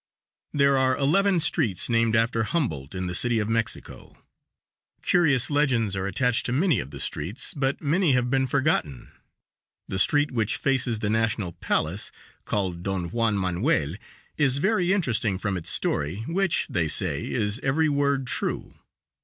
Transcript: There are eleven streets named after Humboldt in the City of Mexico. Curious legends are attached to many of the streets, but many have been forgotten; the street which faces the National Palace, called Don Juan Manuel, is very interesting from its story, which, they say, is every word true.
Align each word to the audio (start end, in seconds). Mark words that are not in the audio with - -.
There 0.51 0.79
are 0.79 0.97
eleven 0.97 1.39
streets 1.39 1.87
named 1.87 2.15
after 2.15 2.41
Humboldt 2.41 2.95
in 2.95 3.05
the 3.05 3.13
City 3.13 3.37
of 3.37 3.47
Mexico. 3.47 4.17
Curious 5.03 5.51
legends 5.51 5.95
are 5.95 6.07
attached 6.07 6.47
to 6.47 6.51
many 6.51 6.79
of 6.79 6.89
the 6.89 6.99
streets, 6.99 7.53
but 7.53 7.83
many 7.83 8.13
have 8.13 8.27
been 8.27 8.47
forgotten; 8.47 9.11
the 9.87 9.99
street 9.99 10.31
which 10.31 10.57
faces 10.57 11.01
the 11.01 11.09
National 11.11 11.51
Palace, 11.53 12.11
called 12.45 12.81
Don 12.81 13.11
Juan 13.11 13.37
Manuel, 13.37 13.93
is 14.37 14.57
very 14.57 14.91
interesting 14.91 15.37
from 15.37 15.55
its 15.55 15.69
story, 15.69 16.23
which, 16.27 16.65
they 16.67 16.87
say, 16.87 17.29
is 17.29 17.59
every 17.59 17.87
word 17.87 18.25
true. 18.25 18.73